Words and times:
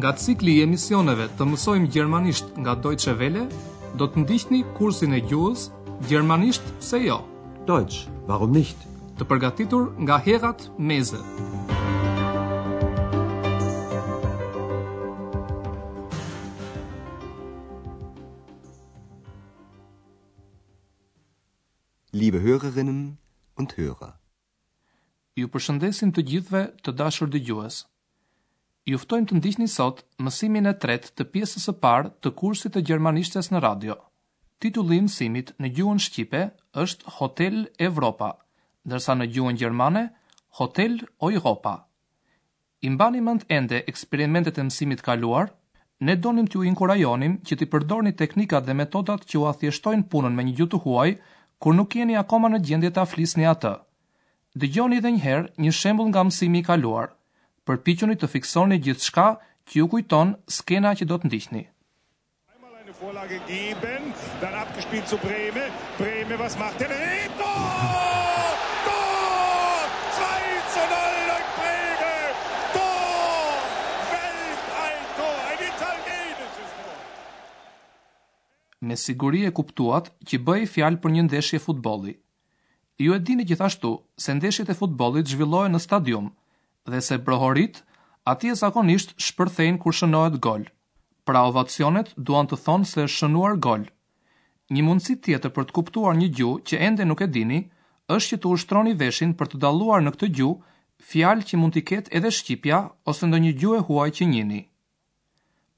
nga 0.00 0.16
cikli 0.16 0.54
i 0.56 0.62
emisioneve 0.64 1.26
të 1.36 1.44
mësojmë 1.44 1.88
gjermanisht 1.92 2.54
nga 2.56 2.72
Deutsche 2.80 3.12
Welle, 3.20 3.42
do 4.00 4.06
të 4.08 4.22
ndihni 4.22 4.62
kursin 4.78 5.12
e 5.12 5.18
gjuhës 5.28 5.66
Gjermanisht 6.08 6.64
pse 6.80 7.02
jo? 7.04 7.18
Deutsch, 7.68 8.06
warum 8.24 8.54
nicht? 8.56 8.80
Të 9.20 9.26
përgatitur 9.28 9.90
nga 10.06 10.16
Herrat 10.24 10.64
Meze. 10.80 11.20
Liebe 22.16 22.40
Hörerinnen 22.48 23.18
und 23.60 23.76
Hörer. 23.76 24.16
Ju 25.36 25.52
përshëndesim 25.52 26.16
të 26.16 26.24
gjithëve 26.32 26.64
të 26.84 26.96
dashur 26.98 27.28
dëgjues. 27.32 27.82
Dë 27.84 27.89
juftojmë 28.88 29.26
të 29.30 29.36
ndihni 29.36 29.66
sot 29.68 29.98
mësimin 30.24 30.68
e 30.70 30.74
tret 30.82 31.10
të 31.18 31.26
pjesës 31.34 31.66
së 31.68 31.74
parë 31.82 32.10
të 32.24 32.32
kursit 32.40 32.72
të 32.74 32.82
gjermanishtes 32.88 33.50
në 33.52 33.60
radio. 33.64 33.96
Titulli 34.60 34.98
i 35.00 35.04
mësimit 35.04 35.54
në 35.60 35.70
gjuhën 35.76 36.00
shqipe 36.06 36.40
është 36.82 37.10
Hotel 37.18 37.62
Evropa, 37.86 38.30
ndërsa 38.88 39.16
në 39.16 39.26
gjuhën 39.34 39.58
gjermane 39.60 40.06
Hotel 40.60 40.98
Europa. 41.20 41.74
I 42.82 42.90
mbani 42.90 43.20
mend 43.20 43.44
ende 43.52 43.82
eksperimentet 43.88 44.58
e 44.58 44.62
mësimit 44.64 45.02
kaluar, 45.04 45.50
ne 46.00 46.14
donim 46.16 46.46
t'ju 46.48 46.64
inkurajonim 46.64 47.38
që 47.44 47.56
t'i 47.60 47.66
përdorni 47.72 48.12
teknikat 48.16 48.64
dhe 48.64 48.74
metodat 48.80 49.26
që 49.28 49.38
u 49.40 49.46
athjeshtojnë 49.52 50.08
punën 50.12 50.34
me 50.36 50.44
një 50.48 50.56
gjuhë 50.60 50.70
të 50.74 50.80
huaj 50.86 51.10
kur 51.60 51.76
nuk 51.76 51.96
jeni 52.00 52.16
akoma 52.16 52.48
në 52.52 52.62
gjendje 52.68 52.90
ta 52.96 53.04
flisni 53.04 53.46
atë. 53.52 53.74
Dëgjoni 54.60 54.96
edhe 55.00 55.10
një 55.16 55.24
herë 55.26 55.50
një 55.64 55.72
shembull 55.80 56.08
nga 56.08 56.24
mësimi 56.30 56.60
i 56.60 56.66
kaluar 56.70 57.10
përpiquni 57.68 58.14
të 58.20 58.28
fiksoni 58.34 58.76
gjithë 58.84 59.06
shka 59.08 59.26
që 59.70 59.76
ju 59.80 59.88
kujton 59.92 60.30
skena 60.56 60.94
që 61.00 61.08
do 61.10 61.16
të 61.22 61.28
ndihni. 61.30 61.64
Me 78.88 78.96
siguri 78.96 79.44
e 79.46 79.50
kuptuat 79.56 80.06
që 80.28 80.38
bëjë 80.46 80.68
fjalë 80.74 81.00
për 81.02 81.10
një 81.14 81.22
ndeshje 81.26 81.58
futbolli. 81.60 82.14
Ju 83.04 83.12
e 83.14 83.18
dini 83.26 83.44
gjithashtu 83.48 83.90
se 84.24 84.32
ndeshjet 84.34 84.70
e 84.72 84.76
futbolit 84.78 85.28
zhvillohen 85.28 85.74
në 85.76 85.80
stadium, 85.84 86.30
dhe 86.86 87.00
se 87.00 87.18
brohorit, 87.24 87.82
ati 88.32 88.48
e 88.50 88.54
zakonisht 88.60 89.12
shpërthejnë 89.26 89.78
kur 89.82 89.94
shënohet 90.00 90.38
gol. 90.46 90.64
Pra 91.28 91.42
ovacionet 91.50 92.12
duan 92.16 92.48
të 92.50 92.58
thonë 92.64 92.88
se 92.92 93.06
shënuar 93.16 93.58
gol. 93.66 93.84
Një 94.74 94.82
mundësi 94.86 95.16
tjetër 95.26 95.52
për 95.56 95.68
të 95.68 95.76
kuptuar 95.80 96.16
një 96.20 96.28
gjuhë 96.38 96.62
që 96.70 96.80
ende 96.88 97.04
nuk 97.10 97.22
e 97.26 97.28
dini, 97.36 97.60
është 98.16 98.30
që 98.36 98.40
të 98.42 98.52
ushtroni 98.56 98.94
veshin 99.02 99.34
për 99.38 99.50
të 99.52 99.60
dalluar 99.64 100.02
në 100.02 100.12
këtë 100.14 100.30
gjuhë 100.38 101.08
fjalë 101.10 101.46
që 101.50 101.56
mund 101.60 101.74
t'i 101.74 101.82
ketë 101.90 102.12
edhe 102.18 102.30
shqipja 102.38 102.78
ose 103.12 103.26
ndonjë 103.30 103.52
gjuhë 103.60 103.80
e 103.80 103.84
huaj 103.88 104.08
që 104.18 104.24
njini. 104.32 104.60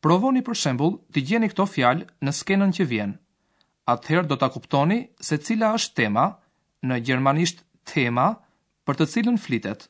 Provoni 0.02 0.42
për 0.46 0.58
shembull 0.62 0.96
të 1.14 1.24
gjeni 1.28 1.50
këto 1.52 1.66
fjalë 1.74 2.06
në 2.26 2.32
skenën 2.38 2.72
që 2.78 2.84
vjen. 2.90 3.12
Atëherë 3.92 4.28
do 4.30 4.36
ta 4.40 4.48
kuptoni 4.54 4.98
se 5.28 5.38
cila 5.46 5.72
është 5.78 5.94
tema, 6.00 6.24
në 6.88 6.98
gjermanisht 7.06 7.60
tema, 7.92 8.26
për 8.86 8.98
të 8.98 9.08
cilën 9.14 9.38
flitet. 9.44 9.88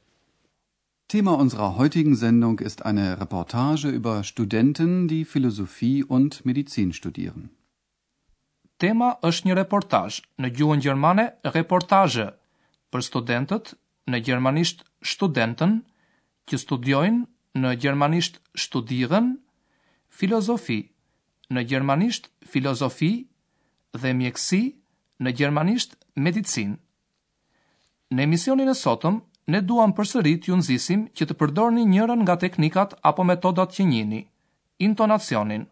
Thema 1.08 1.34
unserer 1.36 1.76
heutigen 1.76 2.16
Sendung 2.16 2.58
ist 2.60 2.86
eine 2.86 3.20
Reportage 3.20 3.88
über 3.88 4.24
Studenten, 4.24 5.08
die 5.08 5.24
Philosophie 5.26 6.02
und 6.02 6.44
Medizin 6.46 6.92
studieren. 6.94 7.50
Tema 8.80 9.08
është 9.22 9.46
një 9.48 9.54
reportazh 9.60 10.22
në 10.42 10.48
gjuhën 10.56 10.80
gjermane, 10.82 11.26
reportage 11.54 12.24
për 12.90 13.04
studentët 13.06 13.74
në 14.10 14.20
gjermanisht 14.26 14.82
studenten 15.12 15.76
që 16.50 16.58
studiojnë 16.64 17.60
në 17.62 17.74
gjermanisht 17.84 18.40
studieren 18.64 19.28
filozofi 20.08 20.80
në 21.52 21.62
gjermanisht 21.72 22.26
filozofi 22.52 23.12
dhe 24.02 24.14
mjekësi 24.22 24.62
në 25.22 25.34
gjermanisht 25.38 25.94
medicinë. 26.26 26.74
Në 28.12 28.24
emisionin 28.26 28.72
e 28.72 28.74
sotëm 28.80 29.20
ne 29.50 29.60
duam 29.60 29.92
përsërit 29.96 30.46
ju 30.48 30.56
nëzisim 30.58 31.06
që 31.18 31.26
të 31.26 31.34
përdorni 31.40 31.84
njërën 31.88 32.22
nga 32.22 32.36
teknikat 32.44 32.94
apo 33.02 33.24
metodat 33.24 33.72
që 33.76 33.86
njini. 33.88 34.22
Intonacionin 34.84 35.64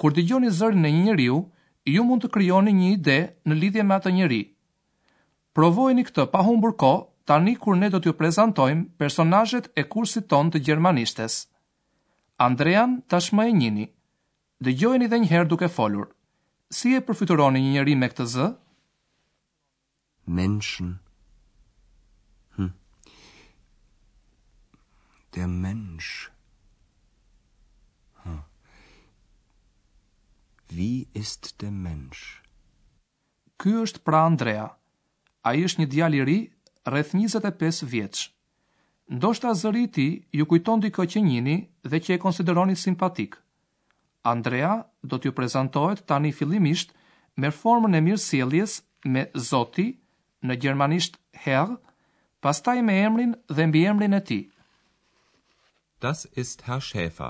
Kur 0.00 0.12
të 0.12 0.24
gjoni 0.28 0.50
zërën 0.50 0.82
një 0.82 0.90
njëriu, 1.02 1.36
ju 1.92 2.04
mund 2.04 2.24
të 2.24 2.28
kryoni 2.34 2.72
një 2.74 2.88
ide 2.96 3.18
në 3.46 3.58
lidhje 3.60 3.82
me 3.86 3.94
atë 3.94 4.10
njëri. 4.16 4.42
Provojni 5.54 6.04
këtë 6.08 6.24
pa 6.32 6.42
humbur 6.42 6.72
kohë 6.80 7.04
tani 7.28 7.54
kur 7.60 7.76
ne 7.78 7.90
do 7.92 8.00
t'ju 8.00 8.16
prezentojmë 8.18 8.88
personazhet 8.98 9.68
e 9.78 9.84
kursit 9.92 10.26
ton 10.32 10.50
të 10.50 10.62
gjermanishtes. 10.68 11.36
Andrean 12.42 12.98
tash 13.08 13.30
më 13.36 13.46
e 13.52 13.56
njini 13.60 13.86
Dë 14.62 14.76
gjojni 14.80 15.08
dhe 15.10 15.18
njëherë 15.18 15.48
duke 15.50 15.68
folur. 15.68 16.06
Si 16.70 16.94
e 16.94 17.02
përfituroni 17.02 17.60
një 17.62 17.72
njëri 17.76 17.96
me 17.98 18.08
këtë 18.12 18.26
zë? 18.34 18.46
Menshën 20.30 20.90
der 25.34 25.48
Mensch. 25.48 26.30
Hm. 28.22 28.40
Wie 30.68 31.08
ist 31.14 31.60
der 31.60 31.70
Mensch? 31.70 32.22
Ky 33.58 33.76
është 33.86 34.02
pra 34.04 34.24
Andrea. 34.26 34.68
Ai 35.46 35.62
është 35.66 35.82
një 35.84 35.88
djalë 35.92 36.20
i 36.20 36.24
ri, 36.26 36.38
rreth 36.88 37.12
25 37.14 37.84
vjeç. 37.92 38.22
Ndoshta 39.12 39.52
zëri 39.58 39.84
ti 39.92 40.06
ju 40.34 40.46
kujton 40.46 40.82
këtë 40.88 41.10
që 41.14 41.22
njihni 41.26 41.56
dhe 41.90 41.98
që 42.00 42.16
e 42.16 42.22
konsideroni 42.22 42.76
simpatik. 42.76 43.36
Andrea 44.22 44.74
do 45.02 45.18
t'ju 45.18 45.32
prezantohet 45.34 46.04
tani 46.06 46.30
fillimisht 46.32 46.94
me 47.36 47.50
formën 47.50 47.98
e 47.98 48.00
mirësjelljes 48.06 48.80
me 49.10 49.24
Zoti 49.34 49.88
në 50.46 50.54
gjermanisht 50.62 51.16
Herr, 51.44 51.74
pastaj 52.40 52.82
me 52.82 52.94
emrin 53.02 53.34
dhe 53.50 53.66
mbiemrin 53.66 54.14
e 54.16 54.20
tij. 54.22 54.42
Das 56.02 56.24
ist 56.42 56.58
Herr 56.66 56.80
Schäfer. 56.88 57.26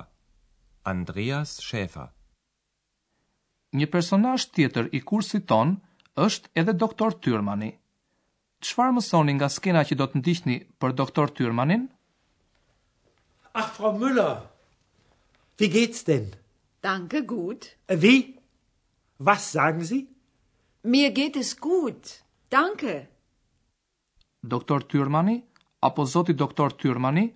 Andreas 0.90 1.50
Schäfer. 1.64 2.04
Një 3.76 3.86
personazh 3.94 4.46
tjetër 4.54 4.86
i 4.96 5.00
kursit 5.10 5.44
ton 5.50 5.74
është 6.26 6.52
edhe 6.62 6.72
doktor 6.82 7.12
Tyrmani. 7.26 7.68
Çfarë 8.68 8.94
mësoni 8.98 9.34
nga 9.36 9.48
skena 9.56 9.82
që 9.90 9.98
do 10.00 10.06
të 10.12 10.22
ndiqni 10.22 10.56
për 10.80 10.94
doktor 11.02 11.28
Tyrmanin? 11.40 11.84
Ach 13.62 13.68
Frau 13.76 13.92
Müller. 14.00 14.40
Wie 15.60 15.68
geht's 15.76 16.00
denn? 16.08 16.26
Danke 16.88 17.20
gut. 17.34 17.68
Äh, 17.94 18.00
wie? 18.06 18.16
Was 19.30 19.50
sagen 19.58 19.84
Sie? 19.90 20.00
Mir 20.96 21.12
geht 21.20 21.36
es 21.44 21.52
gut. 21.68 22.14
Danke. 22.58 22.96
Doktor 24.56 24.80
Tyrmani 24.94 25.36
apo 25.90 26.08
zoti 26.16 26.32
doktor 26.44 26.72
Tyrmani 26.84 27.28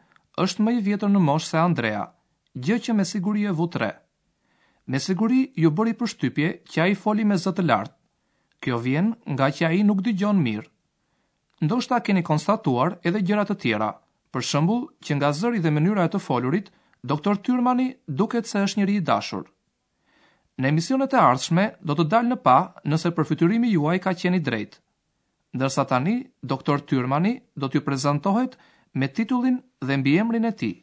është 0.45 0.65
më 0.65 0.73
i 0.79 0.83
vjetër 0.89 1.13
në 1.13 1.21
moshë 1.27 1.49
se 1.51 1.59
Andrea, 1.61 2.03
gjë 2.55 2.79
që 2.87 2.95
me 2.99 3.05
siguri 3.09 3.47
e 3.49 3.55
vutre. 3.57 3.91
Me 4.87 4.99
siguri 5.01 5.39
ju 5.59 5.71
bëri 5.79 5.95
përshtypje 5.99 6.51
që 6.71 6.83
ai 6.85 6.95
foli 7.05 7.25
me 7.27 7.39
zë 7.41 7.53
të 7.57 7.65
lartë. 7.71 7.95
Kjo 8.65 8.79
vjen 8.85 9.09
nga 9.35 9.49
që 9.53 9.67
ai 9.69 9.81
nuk 9.85 10.03
dëgjon 10.07 10.39
mirë. 10.43 10.69
Ndoshta 11.65 12.01
keni 12.05 12.23
konstatuar 12.25 12.99
edhe 13.09 13.21
gjëra 13.27 13.45
të 13.49 13.57
tjera, 13.63 13.89
për 14.33 14.45
shembull 14.49 14.85
që 15.05 15.17
nga 15.17 15.33
zëri 15.33 15.61
dhe 15.65 15.73
mënyra 15.73 16.05
e 16.07 16.13
të 16.13 16.21
folurit, 16.27 16.69
doktor 17.13 17.41
Tyrmani 17.45 17.89
duket 18.21 18.49
se 18.51 18.63
është 18.67 18.81
njëri 18.83 18.97
i 19.01 19.05
dashur. 19.09 19.45
Në 20.61 20.69
emisionet 20.71 21.13
e 21.17 21.21
ardhshme 21.21 21.65
do 21.89 21.97
të 21.97 22.07
dalë 22.13 22.31
në 22.33 22.37
pa 22.45 22.59
nëse 22.89 23.11
përfytyrimi 23.17 23.73
juaj 23.73 23.99
ka 24.05 24.13
qenë 24.21 24.41
i 24.41 24.45
drejtë. 24.49 24.79
Ndërsa 25.57 25.85
tani 25.91 26.17
doktor 26.53 26.83
Tyrmani 26.89 27.35
do 27.57 27.69
t'ju 27.69 27.83
prezantohet 27.89 28.57
me 29.01 29.07
titullin 29.17 29.57
dhe 29.87 29.95
mbiemrin 30.01 30.45
e 30.45 30.53
tij. 30.61 30.77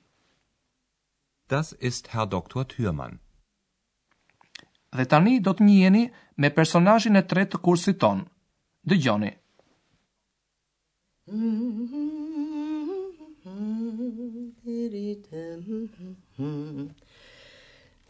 Das 1.51 1.67
ist 1.89 2.05
Herr 2.13 2.27
Doktor 2.35 2.63
Thürmann. 2.71 3.15
Dhe 4.97 5.05
tani 5.11 5.35
do 5.47 5.51
të 5.57 5.65
njiheni 5.67 6.03
me 6.41 6.49
personazhin 6.57 7.17
e 7.17 7.23
tretë 7.31 7.51
të 7.55 7.61
kursit 7.67 7.99
ton. 8.03 8.21
Dëgjoni. 8.89 9.31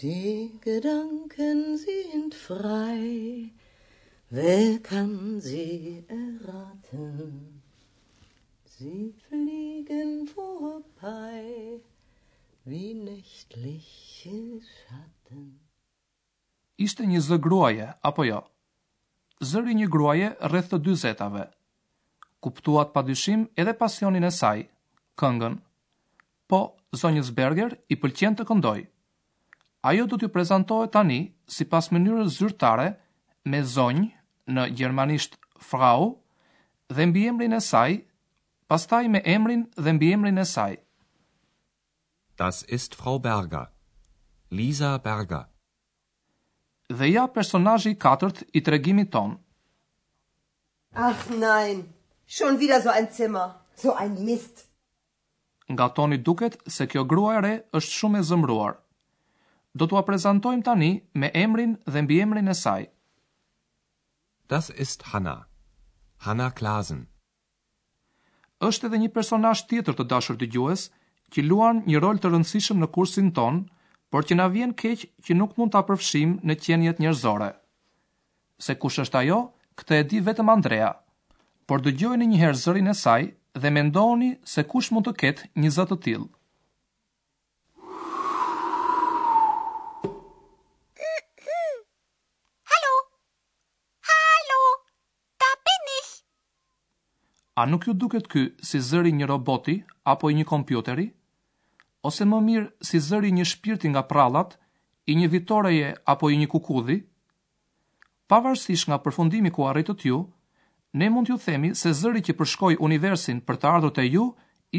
Die 0.04 0.50
Gedanken 0.66 1.62
sind 1.86 2.36
frei, 2.36 3.52
wer 4.38 4.74
kann 4.90 5.16
sie 5.42 6.04
erraten? 6.10 7.62
Sie 8.84 9.14
fliegen 9.30 10.28
vorbei 10.36 11.44
wie 12.72 12.92
nächtliche 12.94 14.36
Schatten. 14.72 15.44
Ishte 16.86 17.06
një 17.08 17.22
zë 17.24 17.38
gruaje 17.46 17.86
apo 18.10 18.26
jo? 18.28 18.42
Zëri 19.52 19.78
një 19.80 19.88
gruaje 19.94 20.28
rreth 20.52 20.68
të 20.74 20.80
40-tave. 20.84 21.46
Kuptuat 22.44 22.92
padyshim 22.98 23.46
edhe 23.64 23.78
pasionin 23.84 24.28
e 24.28 24.34
saj, 24.42 24.66
këngën. 25.22 25.56
Po, 26.52 26.60
zonjës 27.04 27.32
Berger 27.40 27.78
i 27.88 27.96
pëlqen 28.04 28.36
të 28.40 28.50
këndoj. 28.52 28.80
Ajo 29.94 30.10
do 30.12 30.20
t'ju 30.20 30.34
prezantohet 30.36 30.92
tani 30.98 31.22
si 31.56 31.64
pas 31.74 31.88
mënyrës 31.96 32.36
zyrtare 32.42 32.90
me 33.48 33.64
zonjë 33.78 34.10
në 34.58 34.68
gjermanisht 34.80 35.40
frau 35.72 36.10
dhe 36.92 37.08
mbi 37.12 37.30
emrin 37.32 37.56
e 37.56 37.64
saj 37.74 37.94
pastaj 38.74 39.06
me 39.14 39.20
emrin 39.36 39.64
dhe 39.84 39.92
mbi 39.96 40.08
emrin 40.16 40.40
e 40.40 40.46
saj. 40.54 40.74
Das 42.42 42.64
ist 42.75 42.96
Frau 43.00 43.20
Berger. 43.25 43.66
Lisa 44.58 44.92
Berger. 45.08 45.46
Dhe 47.00 47.08
ja 47.14 47.28
personazhi 47.36 47.92
i 47.94 48.00
katërt 48.04 48.38
i 48.58 48.62
tregimit 48.66 49.12
ton. 49.14 49.36
Ach 51.10 51.22
nein, 51.46 51.84
schon 52.36 52.56
wieder 52.62 52.80
so 52.86 52.90
ein 52.98 53.08
Zimmer, 53.18 53.48
so 53.84 53.92
ein 54.04 54.16
Mist. 54.25 54.58
Nga 55.74 55.88
toni 55.98 56.18
duket 56.28 56.58
se 56.68 56.88
kjo 56.92 57.06
grua 57.14 57.38
e 57.38 57.42
re 57.46 57.54
është 57.78 57.98
shumë 58.00 58.20
e 58.24 58.28
zëmruar. 58.30 58.74
Do 59.78 59.86
t'ua 59.88 60.04
prezantojmë 60.10 60.66
tani 60.68 60.92
me 61.22 61.30
emrin 61.46 61.78
dhe 61.94 62.02
mbi 62.06 62.22
emrin 62.25 62.50
e 62.54 62.58
saj. 62.64 62.90
Das 64.50 64.70
ist 64.86 65.12
Hanna. 65.14 65.40
Hanna 66.25 66.50
Klasen 66.52 67.06
është 68.68 68.88
edhe 68.89 69.00
një 69.04 69.10
personazh 69.18 69.63
tjetër 69.69 69.98
të 70.00 70.06
dashur 70.13 70.38
dëgjues, 70.39 70.86
që 71.33 71.44
luan 71.48 71.81
një 71.89 72.01
rol 72.04 72.19
të 72.21 72.30
rëndësishëm 72.33 72.80
në 72.83 72.89
kursin 72.95 73.31
ton, 73.38 73.62
por 74.13 74.27
që 74.30 74.38
na 74.39 74.48
vjen 74.54 74.74
keq 74.83 75.06
që 75.25 75.38
nuk 75.39 75.56
mund 75.57 75.74
ta 75.74 75.81
apërfshim 75.83 76.36
në 76.48 76.57
qenjet 76.65 77.01
njerëzore. 77.01 77.51
Se 78.63 78.75
kush 78.83 79.00
është 79.04 79.19
ajo? 79.24 79.42
Këtë 79.81 80.00
e 80.00 80.04
di 80.12 80.19
vetëm 80.27 80.51
Andrea. 80.54 80.92
Por 81.68 81.81
dëgjojeni 81.81 82.27
një 82.30 82.42
herë 82.44 82.62
zërin 82.63 82.92
e 82.92 82.95
saj 83.04 83.24
dhe 83.63 83.71
mendoni 83.74 84.33
se 84.54 84.65
kush 84.69 84.92
mund 84.94 85.07
të 85.10 85.15
ketë 85.24 85.48
një 85.63 85.71
zë 85.77 85.88
të 85.92 85.98
tillë. 86.06 86.30
A 97.56 97.66
nuk 97.66 97.86
ju 97.88 97.94
duket 97.94 98.26
ky 98.28 98.48
si 98.66 98.80
zëri 98.82 99.12
një 99.14 99.28
roboti 99.30 99.76
apo 100.10 100.30
i 100.30 100.36
një 100.36 100.46
kompjuteri? 100.50 101.04
Ose 102.10 102.26
më 102.26 102.40
mirë 102.46 102.70
si 102.90 102.98
zëri 103.00 103.30
një 103.32 103.46
shpirti 103.46 103.92
nga 103.94 104.02
prallat, 104.10 104.56
i 105.06 105.14
një 105.20 105.28
vitoreje 105.30 105.92
apo 106.10 106.32
i 106.34 106.40
një 106.42 106.48
kukudhi? 106.50 106.96
Pavarësisht 108.28 108.88
nga 108.90 108.98
përfundimi 109.06 109.52
ku 109.54 109.68
arritët 109.70 110.02
ju, 110.08 110.18
ne 111.00 111.10
mund 111.14 111.30
ju 111.30 111.38
themi 111.38 111.74
se 111.78 111.94
zëri 111.94 112.24
që 112.26 112.38
përshkoj 112.42 112.78
universin 112.90 113.42
për 113.46 113.60
të 113.62 113.70
ardhur 113.76 113.94
të 113.94 114.08
ju 114.10 114.26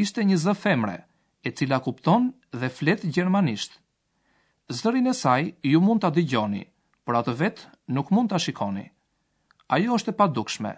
ishte 0.03 0.25
një 0.27 0.37
zë 0.43 0.55
femre, 0.65 0.97
e 1.47 1.51
cila 1.55 1.79
kupton 1.85 2.27
dhe 2.59 2.67
flet 2.79 3.05
gjermanisht. 3.07 3.79
Zërin 4.69 5.07
e 5.07 5.13
saj 5.13 5.43
ju 5.71 5.79
mund 5.81 6.03
të 6.03 6.11
adigjoni, 6.11 6.65
për 7.05 7.19
atë 7.21 7.35
vetë 7.41 7.71
nuk 7.95 8.09
mund 8.11 8.33
të 8.33 8.41
shikoni. 8.49 8.85
Ajo 9.77 9.95
është 9.99 10.11
e 10.15 10.19
padukshme 10.23 10.73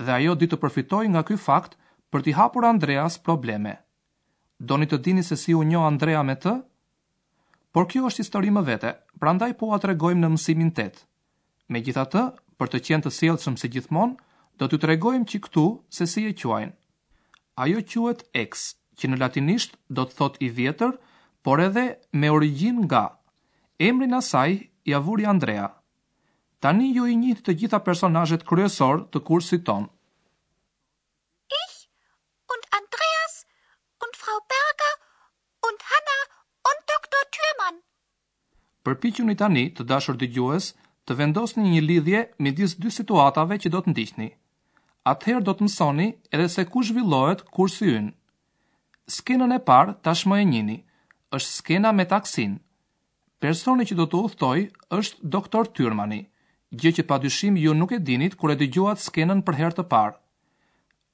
dhe 0.00 0.12
ajo 0.16 0.34
di 0.40 0.46
të 0.48 0.58
përfitoj 0.62 1.04
nga 1.12 1.22
ky 1.26 1.36
fakt 1.36 1.76
për 2.12 2.22
t'i 2.24 2.34
hapur 2.36 2.64
Andreas 2.68 3.18
probleme. 3.18 3.74
Doni 4.60 4.86
të 4.86 4.98
dini 5.04 5.24
se 5.26 5.36
si 5.36 5.54
u 5.56 5.62
njo 5.64 5.84
Andrea 5.86 6.22
me 6.22 6.36
të? 6.36 6.52
Por 7.72 7.86
kjo 7.88 8.06
është 8.08 8.22
histori 8.22 8.50
më 8.52 8.62
vete, 8.68 8.92
prandaj 9.20 9.54
po 9.56 9.72
atë 9.76 9.92
regojmë 9.92 10.20
në 10.22 10.30
mësimin 10.34 10.70
tet. 10.76 11.04
Me 11.72 11.80
gjitha 11.80 12.04
të, 12.12 12.22
për 12.58 12.68
të 12.72 12.80
qenë 12.88 13.04
të 13.06 13.10
sielëshëm 13.16 13.56
se 13.58 13.68
gjithmonë, 13.72 14.16
do 14.60 14.68
t'u 14.68 14.78
të 14.78 14.90
regojmë 14.92 15.26
që 15.32 15.40
këtu 15.46 15.64
se 15.96 16.06
si 16.06 16.26
e 16.28 16.34
quajnë. 16.36 16.72
Ajo 17.64 17.80
quet 17.88 18.24
ex, 18.32 18.76
që 18.98 19.08
në 19.08 19.18
latinisht 19.22 19.78
do 19.88 20.04
të 20.04 20.16
thot 20.18 20.36
i 20.40 20.48
vjetër, 20.52 20.92
por 21.42 21.58
edhe 21.60 21.86
me 22.12 22.30
origin 22.30 22.84
nga. 22.84 23.04
Emrin 23.80 24.14
asaj, 24.14 24.60
javuri 24.84 25.26
Andrea. 25.26 25.64
Andrea. 25.64 25.78
Tani 26.62 26.92
ju 26.96 27.02
i 27.10 27.14
njitë 27.18 27.42
të 27.46 27.52
gjitha 27.60 27.78
personajet 27.86 28.44
kryesor 28.46 29.00
të 29.14 29.20
kursit 29.26 29.64
ton. 29.66 29.88
Ich 31.58 31.80
und 32.54 32.68
Andreas 32.78 33.32
und 34.06 34.18
Frau 34.20 34.36
Berger 34.52 34.92
und 35.70 35.80
Hanna 35.90 36.18
und 36.70 36.84
Doktor 36.92 37.26
Thürmann. 37.38 37.80
Përpichu 38.86 39.26
tani 39.42 39.64
të 39.74 39.88
dashur 39.90 40.14
të 40.22 40.30
gjues 40.36 40.68
të 41.10 41.18
vendosni 41.24 41.66
një 41.72 41.82
lidhje 41.88 42.22
midis 42.46 42.76
dy 42.84 42.94
situatave 43.00 43.58
që 43.64 43.74
do 43.74 43.82
të 43.82 43.90
ndihni. 43.96 44.30
Atëherë 45.14 45.44
do 45.50 45.56
të 45.58 45.66
mësoni 45.66 46.06
edhe 46.34 46.46
se 46.54 46.68
ku 46.72 46.80
zhvillohet 46.92 47.42
kursi 47.58 47.90
ynë. 47.98 48.14
Skenën 49.16 49.58
e 49.58 49.64
parë 49.72 49.96
tashmë 50.06 50.36
e 50.42 50.44
njini, 50.52 50.78
është 51.38 51.56
skena 51.58 51.90
me 51.98 52.04
taksin. 52.14 52.54
Personi 53.42 53.86
që 53.90 53.96
do 53.98 54.06
të 54.14 54.22
uthtoj 54.28 54.60
është 55.00 55.30
doktor 55.38 55.72
Tyrmani 55.78 56.22
gjë 56.72 56.92
që 56.96 57.04
pa 57.08 57.18
dyshim 57.20 57.56
ju 57.60 57.74
nuk 57.76 57.92
e 57.92 57.98
dinit 58.00 58.34
kur 58.40 58.52
e 58.52 58.56
dëgjuat 58.56 59.00
skenën 59.04 59.42
për 59.46 59.58
herë 59.60 59.76
të 59.78 59.84
parë. 59.92 60.16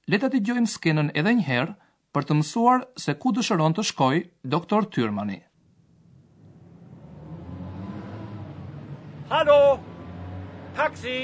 Le 0.09 0.21
ta 0.23 0.31
dëgjojmë 0.33 0.71
skenën 0.75 1.11
edhe 1.19 1.33
një 1.39 1.47
herë 1.49 1.75
për 2.15 2.25
të 2.29 2.37
mësuar 2.39 2.87
se 3.03 3.15
ku 3.23 3.35
dëshiron 3.37 3.75
të 3.79 3.85
shkojë 3.91 4.23
doktor 4.55 4.87
Tyrmani. 4.95 5.41
Hallo. 9.33 9.77
Taksi. 10.79 11.19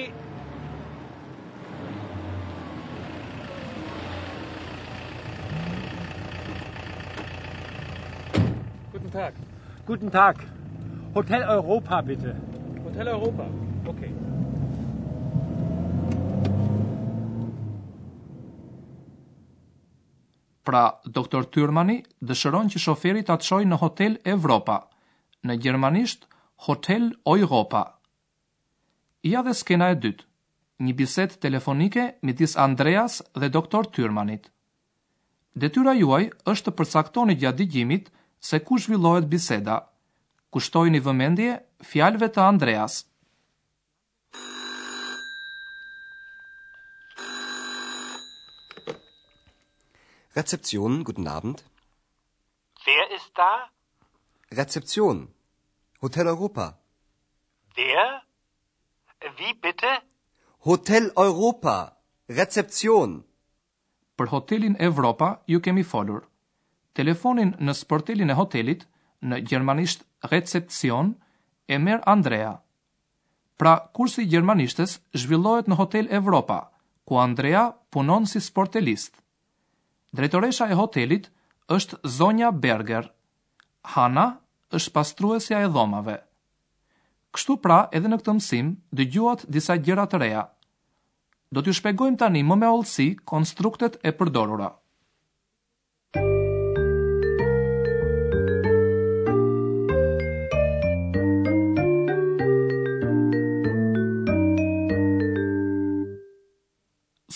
Guten 8.93 9.15
Tag. 9.15 9.39
Guten 9.87 10.11
Tag. 10.19 10.43
Hotel 11.15 11.45
Europa 11.57 12.03
bitte. 12.03 12.37
Hotel 12.85 13.13
Europa. 13.15 13.47
Okay. 13.87 14.11
Pra, 20.65 20.85
doktor 21.17 21.45
Tyrmani 21.53 21.97
dëshëron 22.31 22.71
që 22.73 22.81
shoferi 22.87 23.23
ta 23.29 23.37
çojë 23.47 23.67
në 23.69 23.79
Hotel 23.83 24.15
Europa, 24.35 24.79
në 25.45 25.57
gjermanisht 25.67 26.25
Hotel 26.67 27.11
Europa. 27.33 27.83
Ja 29.33 29.43
dhe 29.45 29.53
skena 29.61 29.91
e 29.93 29.99
dytë. 30.07 30.25
Një 30.85 30.95
biset 31.01 31.37
telefonike 31.45 32.07
midis 32.29 32.57
Andreas 32.65 33.19
dhe 33.41 33.51
doktor 33.59 33.91
Tyrmanit. 33.95 34.49
Detyra 35.65 35.93
juaj 36.01 36.25
është 36.53 36.71
të 36.71 36.75
përcaktoni 36.81 37.37
gjatë 37.45 37.61
digjimit 37.61 38.09
se 38.51 38.61
ku 38.69 38.79
zhvillohet 38.87 39.27
biseda. 39.37 39.77
një 40.95 41.01
vëmendje 41.09 41.53
fjalëve 41.91 42.29
të 42.35 42.41
Andreas. 42.49 42.95
Rezeption, 50.37 51.05
guten 51.05 51.29
Abend. 51.29 51.63
Wer 52.85 53.05
ist 53.17 53.31
da? 53.37 53.53
Rezeption. 54.51 55.29
Hotel 56.03 56.27
Europa. 56.27 56.77
Wer? 57.77 58.03
Wie 59.39 59.53
bitte? 59.67 59.87
Hotel 60.67 61.07
Europa. 61.17 61.77
Rezeption. 62.29 63.23
Për 64.17 64.27
Hotelin 64.33 64.77
Europa 64.89 65.29
ju 65.47 65.61
kemi 65.61 65.85
folur. 65.93 66.25
Telefonin 66.99 67.55
në 67.61 67.77
sportelin 67.85 68.31
e 68.35 68.39
hotelit 68.43 68.83
në 69.23 69.39
gjermanisht 69.53 70.03
Rezeption 70.35 71.15
e 71.69 71.79
merr 71.79 72.03
Andrea. 72.15 72.57
Pra, 73.59 73.77
kursi 73.93 74.27
gjermanishtes 74.35 74.99
zhvillohet 75.15 75.71
në 75.71 75.79
Hotel 75.79 76.09
Europa, 76.21 76.59
ku 77.07 77.23
Andrea 77.23 77.69
punon 77.95 78.27
si 78.27 78.41
sportelist. 78.43 79.21
Drejtoresha 80.15 80.69
e 80.71 80.75
hotelit 80.79 81.25
është 81.77 81.99
zonja 82.17 82.51
Berger. 82.65 83.07
Hana 83.95 84.27
është 84.79 84.93
pastruesja 84.99 85.63
e 85.67 85.71
dhomave. 85.77 86.15
Kështu 87.35 87.57
pra, 87.65 87.79
edhe 87.99 88.11
në 88.13 88.19
këtë 88.21 88.35
mësim, 88.39 88.69
dëgjuat 89.01 89.43
disa 89.57 89.75
gjëra 89.89 90.05
të 90.13 90.21
reja. 90.23 90.45
Do 91.57 91.63
t'ju 91.65 91.75
shpegojmë 91.81 92.21
tani 92.23 92.45
më 92.53 92.61
me 92.63 92.71
olësi 92.77 93.09
konstruktet 93.33 93.99
e 94.11 94.15
përdorura. 94.21 94.71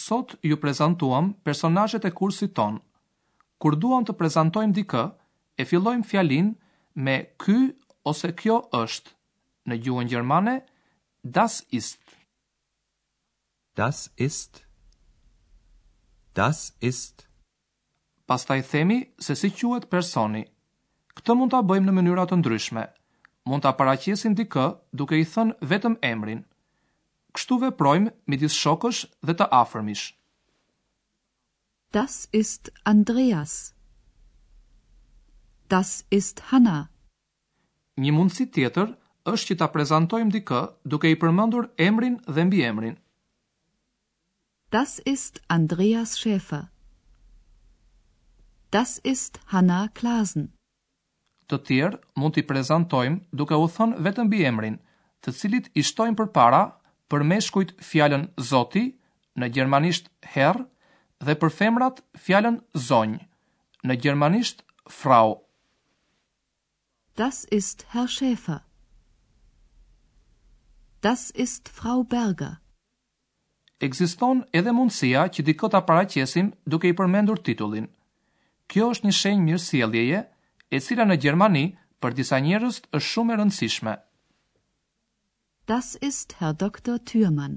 sot 0.09 0.37
ju 0.43 0.57
prezantuam 0.57 1.33
personajet 1.45 2.05
e 2.05 2.11
kursit 2.17 2.55
ton. 2.57 2.81
Kur 3.61 3.77
duam 3.77 4.07
të 4.07 4.15
prezantojmë 4.17 4.75
dikë, 4.79 5.03
e 5.61 5.65
fillojmë 5.67 6.07
fjalin 6.07 6.53
me 6.95 7.17
ky 7.43 7.57
ose 8.07 8.31
kjo 8.41 8.61
është. 8.83 9.13
Në 9.69 9.79
gjuhën 9.85 10.09
gjermane, 10.11 10.55
das 11.37 11.59
ist. 11.77 11.99
Das 13.77 14.07
ist. 14.17 14.63
Das 16.39 16.69
ist. 16.87 17.27
Pastaj 18.29 18.63
themi 18.71 18.99
se 19.19 19.35
si 19.37 19.51
quhet 19.57 19.89
personi. 19.91 20.45
Këtë 21.19 21.35
mund 21.35 21.53
ta 21.53 21.61
bëjmë 21.67 21.89
në 21.91 21.97
mënyra 21.99 22.29
të 22.31 22.39
ndryshme. 22.39 22.85
Mund 23.51 23.65
ta 23.65 23.73
paraqesim 23.79 24.37
dikë 24.39 24.67
duke 25.01 25.19
i 25.21 25.27
thënë 25.27 25.59
vetëm 25.71 25.99
emrin. 26.13 26.45
Kështu 27.39 27.57
veprojmë 27.63 28.11
midis 28.33 28.55
shokësh 28.59 29.01
dhe 29.29 29.35
të 29.41 29.47
afërmish. 29.57 30.07
Das 31.95 32.15
ist 32.39 32.71
Andreas. 32.93 33.53
Das 35.75 35.93
ist 36.19 36.43
Hanna. 36.51 36.79
Një 38.03 38.15
mundësi 38.17 38.47
tjetër 38.57 38.91
është 39.31 39.53
që 39.53 39.59
ta 39.61 39.69
prezantojmë 39.77 40.35
dikë 40.39 40.59
duke 40.95 41.13
i 41.15 41.19
përmendur 41.23 41.69
emrin 41.87 42.17
dhe 42.27 42.47
mbiemrin. 42.49 42.99
Das 44.75 44.99
ist 45.15 45.39
Andreas 45.59 46.17
Schäfer. 46.19 46.65
Das 48.75 48.99
ist 49.13 49.39
Hanna 49.55 49.81
Klasen. 49.95 50.51
Të 51.47 51.63
tjerë 51.71 52.03
mund 52.19 52.35
t'i 52.35 52.43
prezantojmë 52.51 53.23
duke 53.31 53.55
u 53.63 53.71
thënë 53.79 54.03
vetëm 54.09 54.27
mbiemrin, 54.27 54.83
të 55.23 55.39
cilit 55.39 55.71
i 55.79 55.87
shtojmë 55.91 56.19
përpara 56.25 56.65
për 57.13 57.23
meshkujt 57.29 57.71
fjalën 57.91 58.25
zoti, 58.49 58.83
në 59.41 59.49
gjermanisht 59.55 60.09
herr, 60.35 60.59
dhe 61.25 61.35
për 61.43 61.51
femrat 61.59 62.03
fjalën 62.25 62.59
zonj, 62.89 63.17
në 63.89 63.97
gjermanisht 64.03 64.63
frau. 64.91 65.39
Das 67.19 67.45
ist 67.61 67.85
Herr 67.95 68.07
Schäfer. 68.09 68.61
Das 71.07 71.29
ist 71.45 71.69
Frau 71.79 72.03
Berger. 72.03 72.57
Ekziston 73.87 74.41
edhe 74.59 74.73
mundësia 74.75 75.25
që 75.31 75.45
diko 75.47 75.69
ta 75.71 75.81
paraqesim 75.89 76.49
duke 76.67 76.91
i 76.91 76.95
përmendur 76.99 77.39
titullin. 77.47 77.87
Kjo 78.71 78.89
është 78.95 79.07
një 79.09 79.15
shenjë 79.21 79.45
mirësieljeje, 79.49 80.23
e 80.75 80.81
cila 80.83 81.07
në 81.09 81.17
Gjermani 81.23 81.65
për 82.03 82.17
disa 82.19 82.39
njerëz 82.43 82.81
është 82.91 83.03
shumë 83.11 83.35
e 83.35 83.39
rëndësishme. 83.41 83.95
Das 85.71 85.89
ist 86.09 86.33
Herr 86.41 86.55
Dr. 86.61 86.93
Thürmann. 87.09 87.57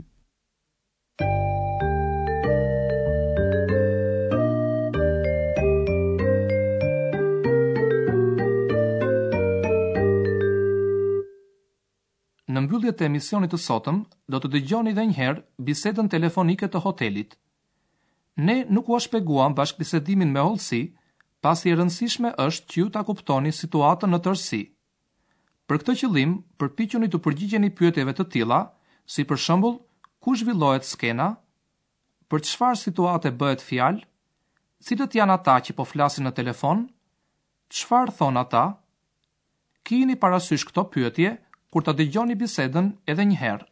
Në 12.51 12.59
mbyllje 12.59 12.91
të 12.91 13.07
emisionit 13.07 13.47
të 13.47 13.61
sotëm, 13.61 14.01
do 14.27 14.41
të 14.41 14.51
dëgjoni 14.57 14.91
edhe 14.91 15.07
një 15.07 15.17
herë 15.21 15.45
bisedën 15.69 16.11
telefonike 16.15 16.67
të 16.73 16.83
hotelit. 16.87 17.39
Ne 18.49 18.57
nuk 18.75 18.91
u 18.91 18.99
shpjeguam 19.07 19.55
bashkë 19.61 19.85
bisedimin 19.85 20.35
me 20.35 20.43
hollësi, 20.49 20.83
pasi 21.47 21.71
e 21.71 21.79
rëndësishme 21.79 22.35
është 22.49 22.75
që 22.75 22.81
ju 22.83 22.91
ta 22.97 23.07
kuptoni 23.11 23.55
situatën 23.63 24.13
në 24.15 24.21
tërësi. 24.27 24.61
Për 25.71 25.79
këtë 25.79 25.93
qëllim, 25.99 26.31
përpiqeni 26.61 27.07
të 27.11 27.19
përgjigjeni 27.25 27.67
pyetjeve 27.79 28.11
të 28.17 28.23
tilla, 28.33 28.55
si 29.13 29.23
për 29.29 29.39
shembull, 29.43 29.77
ku 30.25 30.33
zhvillohet 30.41 30.83
skena? 30.87 31.27
Për 32.33 32.43
çfarë 32.49 32.79
situate 32.81 33.31
bëhet 33.43 33.63
fjalë? 33.69 34.03
Cilët 34.87 35.15
janë 35.21 35.37
ata 35.37 35.55
që 35.67 35.77
po 35.79 35.85
flasin 35.93 36.27
në 36.27 36.33
telefon? 36.41 36.83
Çfarë 37.79 38.17
thon 38.19 38.41
ata? 38.43 38.65
Kini 39.89 40.19
parasysh 40.25 40.67
këto 40.73 40.83
pyetje 40.97 41.31
kur 41.71 41.87
ta 41.87 41.95
dëgjoni 42.01 42.35
bisedën 42.43 42.91
edhe 43.15 43.29
një 43.31 43.39
herë. 43.45 43.70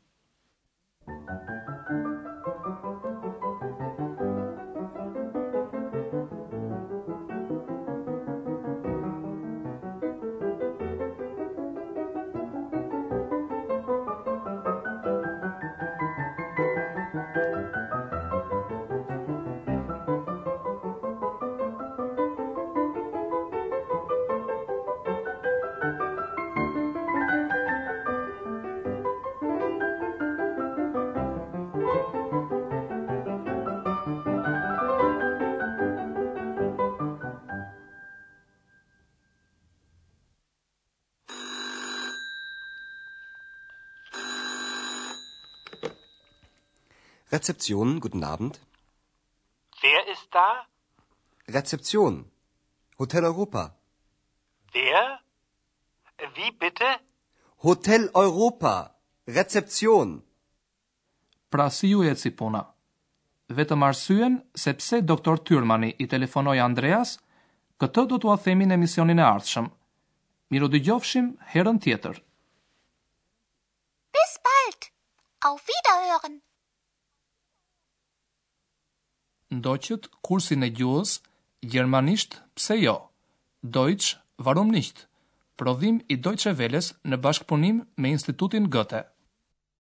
Rezeption, 47.31 47.99
guten 48.01 48.23
Abend. 48.23 48.57
Wer 49.83 50.01
ist 50.13 50.27
da? 50.31 50.65
Rezeption, 51.47 52.25
Hotel 52.99 53.23
Europa. 53.23 53.75
Wer? 54.73 55.19
Wie 56.35 56.49
bitte? 56.59 56.87
Hotel 57.63 58.09
Europa, 58.15 58.95
Rezeption. 59.27 60.23
Pra 61.49 61.69
si 61.69 61.87
ju 61.93 62.03
e 62.03 62.15
cipuna? 62.15 62.63
Vetëm 63.47 63.83
arsyen 63.83 64.39
se 64.55 64.73
pse 64.73 65.01
doktor 65.01 65.37
Tyrmani 65.45 65.93
i 65.99 66.07
telefonoi 66.07 66.59
Andreas, 66.59 67.13
këtë 67.79 68.07
do 68.09 68.17
t'ua 68.17 68.37
athemi 68.39 68.65
në 68.65 68.77
emisionin 68.79 69.21
e 69.21 69.27
ardhshëm. 69.29 69.69
Miro 70.49 70.67
dëgjofshim 70.73 71.29
herën 71.53 71.79
tjetër. 71.85 72.21
Bis 74.17 74.35
bald. 74.49 74.89
Auf 75.51 75.61
Wiederhören 75.69 76.41
ndoqët 79.57 80.03
kursin 80.27 80.65
e 80.67 80.69
gjuhës 80.77 81.11
gjermanisht 81.71 82.31
pse 82.55 82.75
jo, 82.83 82.95
dojqë 83.77 84.15
varum 84.45 84.69
nicht, 84.75 84.97
prodhim 85.61 85.97
i 86.13 86.17
dojqë 86.27 86.49
e 86.51 86.57
veles 86.59 86.93
në 87.09 87.21
bashkëpunim 87.25 87.83
me 88.03 88.13
institutin 88.17 88.69
gëte. 88.77 89.03